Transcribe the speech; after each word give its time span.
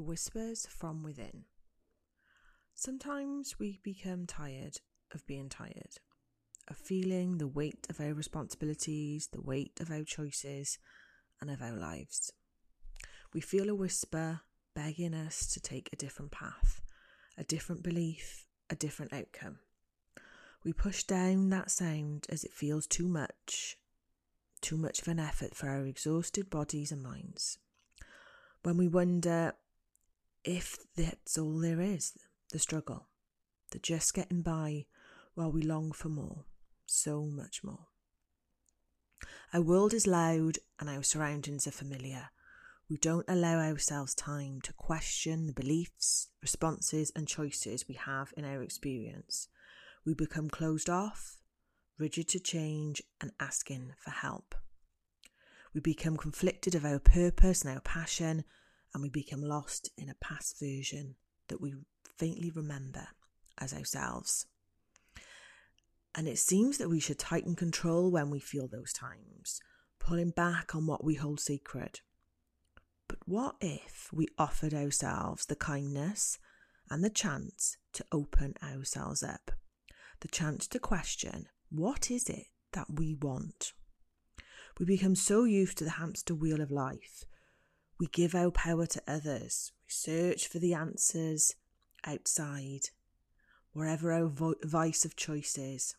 whispers 0.00 0.66
from 0.66 1.02
within. 1.02 1.44
Sometimes 2.74 3.58
we 3.58 3.80
become 3.82 4.26
tired 4.26 4.78
of 5.12 5.26
being 5.26 5.48
tired, 5.48 5.98
of 6.68 6.76
feeling 6.76 7.36
the 7.36 7.46
weight 7.46 7.86
of 7.90 8.00
our 8.00 8.14
responsibilities, 8.14 9.28
the 9.32 9.42
weight 9.42 9.78
of 9.80 9.90
our 9.90 10.04
choices, 10.04 10.78
and 11.40 11.50
of 11.50 11.60
our 11.60 11.76
lives. 11.76 12.32
We 13.34 13.40
feel 13.40 13.68
a 13.68 13.74
whisper 13.74 14.40
begging 14.74 15.14
us 15.14 15.52
to 15.52 15.60
take 15.60 15.90
a 15.92 15.96
different 15.96 16.30
path, 16.30 16.80
a 17.36 17.44
different 17.44 17.82
belief, 17.82 18.46
a 18.70 18.76
different 18.76 19.12
outcome. 19.12 19.58
We 20.64 20.72
push 20.72 21.02
down 21.02 21.50
that 21.50 21.70
sound 21.70 22.26
as 22.28 22.44
it 22.44 22.52
feels 22.52 22.86
too 22.86 23.08
much, 23.08 23.76
too 24.60 24.76
much 24.76 25.02
of 25.02 25.08
an 25.08 25.18
effort 25.18 25.54
for 25.54 25.68
our 25.68 25.84
exhausted 25.86 26.48
bodies 26.48 26.92
and 26.92 27.02
minds. 27.02 27.58
When 28.62 28.76
we 28.76 28.86
wonder 28.86 29.54
if 30.44 30.78
that's 30.96 31.38
all 31.38 31.58
there 31.58 31.80
is, 31.80 32.12
the 32.50 32.58
struggle, 32.58 33.08
the 33.70 33.78
just 33.78 34.14
getting 34.14 34.42
by 34.42 34.86
while 35.34 35.50
we 35.50 35.62
long 35.62 35.92
for 35.92 36.08
more, 36.08 36.44
so 36.86 37.24
much 37.24 37.62
more. 37.62 37.86
Our 39.52 39.62
world 39.62 39.94
is 39.94 40.06
loud 40.06 40.58
and 40.80 40.88
our 40.88 41.02
surroundings 41.02 41.66
are 41.66 41.72
familiar. 41.72 42.30
We 42.88 42.96
don't 42.96 43.28
allow 43.28 43.58
ourselves 43.58 44.14
time 44.14 44.60
to 44.62 44.72
question 44.72 45.46
the 45.46 45.52
beliefs, 45.52 46.28
responses, 46.42 47.12
and 47.14 47.28
choices 47.28 47.88
we 47.88 47.94
have 47.94 48.32
in 48.36 48.44
our 48.44 48.62
experience. 48.62 49.48
We 50.04 50.14
become 50.14 50.50
closed 50.50 50.90
off, 50.90 51.38
rigid 51.98 52.28
to 52.28 52.40
change, 52.40 53.02
and 53.20 53.30
asking 53.38 53.92
for 53.98 54.10
help. 54.10 54.54
We 55.74 55.80
become 55.80 56.16
conflicted 56.16 56.74
of 56.74 56.84
our 56.84 56.98
purpose 56.98 57.62
and 57.62 57.72
our 57.72 57.80
passion, 57.80 58.44
and 58.92 59.02
we 59.02 59.08
become 59.08 59.42
lost 59.42 59.90
in 59.96 60.08
a 60.08 60.14
past 60.14 60.58
version 60.60 61.16
that 61.48 61.60
we 61.60 61.74
faintly 62.18 62.50
remember 62.50 63.08
as 63.58 63.72
ourselves. 63.72 64.46
And 66.14 66.28
it 66.28 66.38
seems 66.38 66.78
that 66.78 66.90
we 66.90 67.00
should 67.00 67.18
tighten 67.18 67.56
control 67.56 68.10
when 68.10 68.30
we 68.30 68.38
feel 68.38 68.68
those 68.68 68.92
times, 68.92 69.60
pulling 69.98 70.30
back 70.30 70.74
on 70.74 70.86
what 70.86 71.04
we 71.04 71.14
hold 71.14 71.40
sacred. 71.40 72.00
But 73.08 73.18
what 73.26 73.56
if 73.60 74.10
we 74.12 74.28
offered 74.38 74.74
ourselves 74.74 75.46
the 75.46 75.56
kindness 75.56 76.38
and 76.90 77.02
the 77.02 77.10
chance 77.10 77.76
to 77.94 78.04
open 78.12 78.54
ourselves 78.62 79.22
up? 79.22 79.52
The 80.20 80.28
chance 80.28 80.66
to 80.68 80.78
question 80.78 81.46
what 81.70 82.10
is 82.10 82.28
it 82.28 82.46
that 82.72 82.86
we 82.92 83.14
want? 83.14 83.72
We 84.78 84.86
become 84.86 85.14
so 85.14 85.44
used 85.44 85.78
to 85.78 85.84
the 85.84 85.90
hamster 85.90 86.34
wheel 86.34 86.60
of 86.60 86.70
life. 86.70 87.24
We 88.02 88.08
give 88.08 88.34
our 88.34 88.50
power 88.50 88.84
to 88.86 89.02
others. 89.06 89.70
We 89.86 89.92
search 89.92 90.48
for 90.48 90.58
the 90.58 90.74
answers 90.74 91.54
outside, 92.04 92.88
wherever 93.74 94.10
our 94.10 94.26
vo- 94.26 94.56
vice 94.64 95.04
of 95.04 95.14
choice 95.14 95.56
is. 95.56 95.94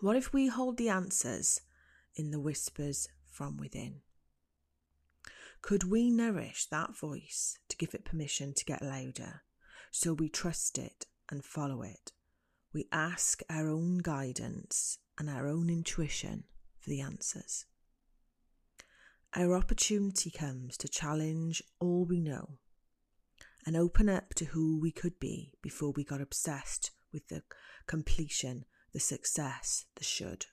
What 0.00 0.16
if 0.16 0.32
we 0.32 0.46
hold 0.46 0.78
the 0.78 0.88
answers 0.88 1.60
in 2.14 2.30
the 2.30 2.40
whispers 2.40 3.10
from 3.26 3.58
within? 3.58 4.00
Could 5.60 5.84
we 5.84 6.10
nourish 6.10 6.64
that 6.70 6.96
voice 6.96 7.58
to 7.68 7.76
give 7.76 7.92
it 7.92 8.06
permission 8.06 8.54
to 8.54 8.64
get 8.64 8.80
louder 8.80 9.42
so 9.90 10.14
we 10.14 10.30
trust 10.30 10.78
it 10.78 11.04
and 11.28 11.44
follow 11.44 11.82
it? 11.82 12.12
We 12.72 12.88
ask 12.90 13.42
our 13.50 13.68
own 13.68 13.98
guidance 13.98 14.96
and 15.18 15.28
our 15.28 15.46
own 15.46 15.68
intuition 15.68 16.44
for 16.80 16.88
the 16.88 17.02
answers. 17.02 17.66
Our 19.34 19.54
opportunity 19.54 20.30
comes 20.30 20.76
to 20.78 20.88
challenge 20.88 21.62
all 21.80 22.04
we 22.04 22.20
know 22.20 22.58
and 23.66 23.76
open 23.76 24.08
up 24.08 24.34
to 24.34 24.46
who 24.46 24.78
we 24.78 24.92
could 24.92 25.18
be 25.18 25.52
before 25.62 25.92
we 25.92 26.04
got 26.04 26.20
obsessed 26.20 26.92
with 27.12 27.28
the 27.28 27.42
completion 27.86 28.64
the 28.96 29.00
success, 29.00 29.84
the 29.96 30.04
should. 30.04 30.46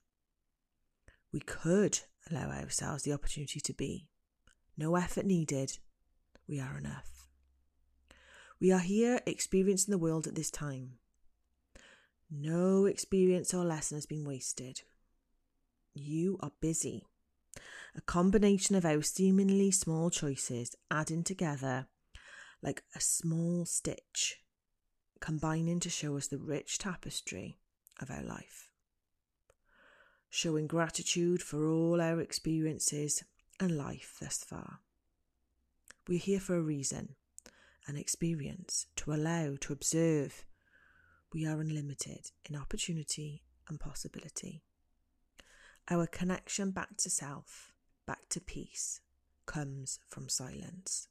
We 1.32 1.40
could 1.40 2.00
allow 2.30 2.50
ourselves 2.50 3.04
the 3.04 3.14
opportunity 3.14 3.62
to 3.62 3.74
be. 3.74 4.10
No 4.78 4.98
effort 4.98 5.26
needed. 5.26 5.78
We 6.46 6.60
are 6.60 6.78
enough. 6.78 7.30
We 8.60 8.70
are 8.74 8.80
here 8.80 9.22
experiencing 9.26 9.94
the 9.94 9.98
world 9.98 10.28
at 10.28 10.36
this 10.36 10.52
time. 10.52 10.96
No 12.30 12.84
experience 12.84 13.54
or 13.54 13.64
lesson 13.64 13.96
has 13.96 14.06
been 14.06 14.26
wasted. 14.26 14.82
You 15.94 16.38
are 16.42 16.52
busy. 16.60 17.06
A 17.96 18.02
combination 18.02 18.76
of 18.76 18.86
our 18.86 19.02
seemingly 19.02 19.70
small 19.70 20.10
choices 20.10 20.76
adding 20.90 21.24
together 21.24 21.88
like 22.62 22.84
a 22.96 23.00
small 23.00 23.66
stitch, 23.66 24.40
combining 25.20 25.80
to 25.82 25.90
show 25.90 26.18
us 26.18 26.28
the 26.28 26.38
rich 26.38 26.80
tapestry 26.80 27.60
of 28.02 28.10
our 28.10 28.24
life. 28.24 28.70
Showing 30.30 30.66
gratitude 30.66 31.44
for 31.44 31.70
all 31.70 32.02
our 32.02 32.20
experiences 32.20 33.24
and 33.60 33.78
life 33.78 34.18
thus 34.20 34.44
far. 34.44 34.80
We're 36.08 36.20
here 36.20 36.40
for 36.40 36.56
a 36.56 36.62
reason, 36.62 37.16
an 37.86 37.96
experience 37.96 38.88
to 38.98 39.14
allow, 39.14 39.56
to 39.62 39.74
observe. 39.74 40.46
We 41.32 41.46
are 41.46 41.62
unlimited 41.62 42.32
in 42.50 42.56
opportunity 42.56 43.44
and 43.70 43.80
possibility. 43.80 44.64
Our 45.90 46.08
connection 46.08 46.72
back 46.72 46.98
to 46.98 47.10
self, 47.10 47.73
back 48.06 48.30
to 48.30 48.42
peace, 48.42 49.02
comes 49.46 50.00
from 50.08 50.30
silence. 50.30 51.08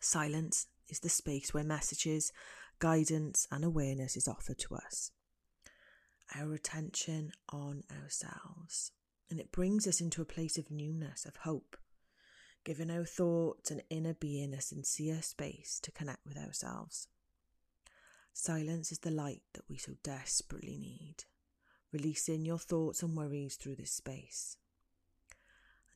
Silence 0.00 0.66
is 0.88 1.00
the 1.00 1.08
space 1.08 1.52
where 1.52 1.64
messages, 1.64 2.32
guidance, 2.78 3.46
and 3.50 3.64
awareness 3.64 4.16
is 4.16 4.28
offered 4.28 4.58
to 4.58 4.74
us 4.74 5.10
our 6.36 6.52
attention 6.54 7.32
on 7.48 7.82
ourselves. 8.02 8.92
And 9.30 9.38
it 9.38 9.52
brings 9.52 9.86
us 9.86 10.00
into 10.00 10.22
a 10.22 10.26
place 10.26 10.56
of 10.58 10.70
newness, 10.70 11.24
of 11.24 11.36
hope, 11.36 11.76
giving 12.64 12.90
our 12.90 13.04
thoughts 13.04 13.70
and 13.70 13.82
inner 13.90 14.14
being 14.14 14.54
a 14.54 14.60
sincere 14.60 15.22
space 15.22 15.78
to 15.82 15.92
connect 15.92 16.24
with 16.26 16.38
ourselves. 16.38 17.08
Silence 18.32 18.92
is 18.92 19.00
the 19.00 19.10
light 19.10 19.42
that 19.54 19.68
we 19.68 19.76
so 19.76 19.92
desperately 20.02 20.78
need, 20.78 21.24
releasing 21.92 22.44
your 22.44 22.58
thoughts 22.58 23.02
and 23.02 23.16
worries 23.16 23.56
through 23.56 23.76
this 23.76 23.92
space. 23.92 24.56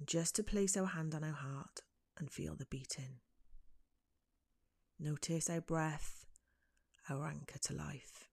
Just 0.07 0.35
to 0.37 0.43
place 0.43 0.77
our 0.77 0.87
hand 0.87 1.15
on 1.15 1.23
our 1.23 1.33
heart 1.33 1.81
and 2.19 2.31
feel 2.31 2.57
the 2.57 2.67
beating. 2.67 3.21
Notice 4.99 5.49
our 5.49 5.61
breath, 5.61 6.27
our 7.09 7.27
anchor 7.27 7.59
to 7.59 7.75
life 7.75 8.29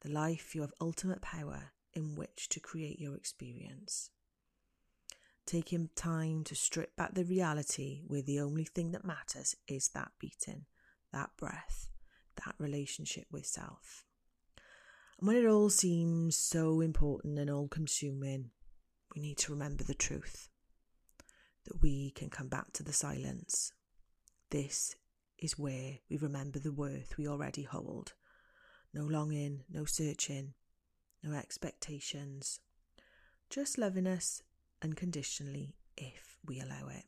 the 0.00 0.10
life 0.10 0.54
you 0.54 0.62
have 0.62 0.72
ultimate 0.80 1.20
power 1.20 1.72
in 1.92 2.14
which 2.14 2.48
to 2.48 2.60
create 2.60 2.98
your 2.98 3.14
experience. 3.14 4.10
Taking 5.46 5.90
time 5.94 6.44
to 6.44 6.54
strip 6.54 6.94
back 6.96 7.14
the 7.14 7.24
reality 7.24 8.02
where 8.06 8.22
the 8.22 8.40
only 8.40 8.64
thing 8.64 8.92
that 8.92 9.04
matters 9.04 9.56
is 9.66 9.90
that 9.90 10.12
beating, 10.18 10.66
that 11.12 11.30
breath, 11.36 11.88
that 12.44 12.54
relationship 12.58 13.26
with 13.30 13.46
self. 13.46 14.04
And 15.18 15.26
when 15.26 15.36
it 15.36 15.46
all 15.46 15.70
seems 15.70 16.36
so 16.36 16.80
important 16.80 17.38
and 17.38 17.50
all 17.50 17.68
consuming, 17.68 18.50
we 19.14 19.20
need 19.20 19.38
to 19.38 19.52
remember 19.52 19.84
the 19.84 19.94
truth 19.94 20.48
that 21.64 21.82
we 21.82 22.10
can 22.10 22.30
come 22.30 22.48
back 22.48 22.72
to 22.74 22.82
the 22.82 22.92
silence. 22.92 23.72
This 24.50 24.96
is 25.38 25.58
where 25.58 25.98
we 26.08 26.16
remember 26.16 26.58
the 26.58 26.72
worth 26.72 27.16
we 27.16 27.26
already 27.26 27.62
hold 27.62 28.12
no 28.92 29.04
longing, 29.04 29.62
no 29.70 29.84
searching, 29.84 30.54
no 31.22 31.32
expectations, 31.32 32.60
just 33.48 33.78
loving 33.78 34.06
us 34.06 34.42
unconditionally 34.82 35.76
if 35.96 36.38
we 36.44 36.60
allow 36.60 36.88
it. 36.88 37.04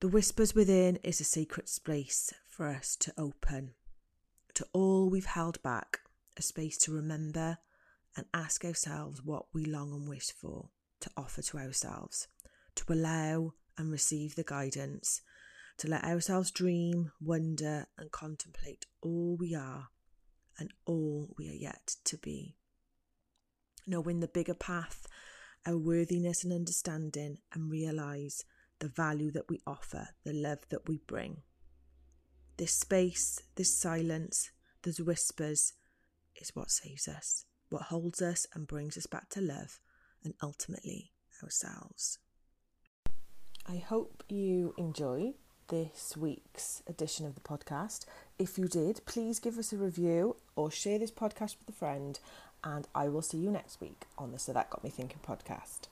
The 0.00 0.08
whispers 0.08 0.54
within 0.54 0.96
is 1.04 1.20
a 1.20 1.24
sacred 1.24 1.68
space 1.68 2.32
for 2.48 2.66
us 2.66 2.96
to 2.96 3.12
open 3.16 3.74
to 4.54 4.66
all 4.72 5.08
we've 5.08 5.26
held 5.26 5.62
back, 5.62 6.00
a 6.36 6.42
space 6.42 6.76
to 6.78 6.92
remember 6.92 7.58
and 8.16 8.26
ask 8.34 8.64
ourselves 8.64 9.22
what 9.22 9.46
we 9.54 9.64
long 9.64 9.92
and 9.92 10.08
wish 10.08 10.32
for 10.32 10.70
to 11.02 11.10
offer 11.16 11.42
to 11.42 11.58
ourselves, 11.58 12.28
to 12.74 12.84
allow 12.92 13.52
and 13.76 13.90
receive 13.90 14.34
the 14.34 14.44
guidance 14.44 15.22
to 15.78 15.88
let 15.88 16.04
ourselves 16.04 16.50
dream, 16.50 17.12
wonder, 17.20 17.86
and 17.98 18.10
contemplate 18.12 18.86
all 19.00 19.36
we 19.38 19.54
are 19.54 19.88
and 20.58 20.72
all 20.84 21.34
we 21.36 21.48
are 21.48 21.54
yet 21.54 21.96
to 22.04 22.16
be. 22.16 22.54
Knowing 23.86 24.20
the 24.20 24.28
bigger 24.28 24.54
path, 24.54 25.06
our 25.66 25.76
worthiness 25.76 26.44
and 26.44 26.52
understanding, 26.52 27.38
and 27.52 27.70
realize 27.70 28.44
the 28.78 28.88
value 28.88 29.30
that 29.32 29.48
we 29.48 29.60
offer, 29.66 30.08
the 30.24 30.32
love 30.32 30.58
that 30.68 30.88
we 30.88 30.98
bring. 30.98 31.38
This 32.58 32.74
space, 32.74 33.40
this 33.56 33.76
silence, 33.76 34.50
those 34.82 35.00
whispers 35.00 35.72
is 36.36 36.54
what 36.54 36.70
saves 36.70 37.08
us, 37.08 37.44
what 37.70 37.82
holds 37.82 38.20
us 38.20 38.46
and 38.54 38.66
brings 38.66 38.96
us 38.96 39.06
back 39.06 39.28
to 39.30 39.40
love 39.40 39.80
and 40.24 40.34
ultimately 40.42 41.12
ourselves. 41.42 42.18
I 43.66 43.76
hope 43.76 44.24
you 44.28 44.74
enjoy 44.76 45.34
this 45.68 46.16
week's 46.16 46.82
edition 46.86 47.26
of 47.26 47.34
the 47.34 47.40
podcast. 47.40 48.04
If 48.38 48.58
you 48.58 48.68
did, 48.68 49.00
please 49.06 49.38
give 49.38 49.56
us 49.58 49.72
a 49.72 49.76
review 49.76 50.36
or 50.56 50.70
share 50.70 50.98
this 50.98 51.10
podcast 51.10 51.56
with 51.58 51.68
a 51.68 51.72
friend, 51.72 52.18
and 52.64 52.86
I 52.94 53.08
will 53.08 53.22
see 53.22 53.38
you 53.38 53.50
next 53.50 53.80
week 53.80 54.04
on 54.18 54.32
the 54.32 54.38
So 54.38 54.52
That 54.52 54.70
Got 54.70 54.84
Me 54.84 54.90
Thinking 54.90 55.20
podcast. 55.26 55.88